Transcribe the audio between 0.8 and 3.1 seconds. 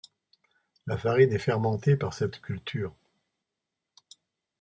La farine est fermentée par cette culture.